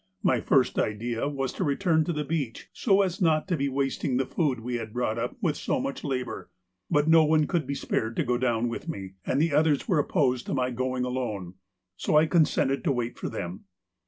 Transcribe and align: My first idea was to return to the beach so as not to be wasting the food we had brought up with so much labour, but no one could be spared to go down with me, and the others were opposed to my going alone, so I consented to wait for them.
My 0.23 0.41
first 0.41 0.79
idea 0.79 1.27
was 1.29 1.53
to 1.53 1.63
return 1.63 2.03
to 2.05 2.11
the 2.11 2.23
beach 2.23 2.69
so 2.73 3.03
as 3.03 3.21
not 3.21 3.47
to 3.49 3.55
be 3.55 3.69
wasting 3.69 4.17
the 4.17 4.25
food 4.25 4.59
we 4.61 4.77
had 4.77 4.93
brought 4.93 5.19
up 5.19 5.37
with 5.41 5.55
so 5.55 5.79
much 5.79 6.03
labour, 6.03 6.49
but 6.89 7.07
no 7.07 7.23
one 7.23 7.45
could 7.45 7.67
be 7.67 7.75
spared 7.75 8.15
to 8.15 8.23
go 8.23 8.39
down 8.39 8.67
with 8.67 8.89
me, 8.89 9.13
and 9.27 9.39
the 9.39 9.53
others 9.53 9.87
were 9.87 9.99
opposed 9.99 10.47
to 10.47 10.55
my 10.55 10.71
going 10.71 11.05
alone, 11.05 11.53
so 11.97 12.17
I 12.17 12.25
consented 12.25 12.83
to 12.85 12.91
wait 12.91 13.19
for 13.19 13.29
them. 13.29 13.65